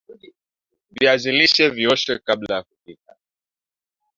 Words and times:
viazi 0.95 1.29
lishe 1.37 1.69
viOshwe 1.69 2.19
kabla 2.19 2.55
ya 2.55 2.63
kupika 2.63 3.15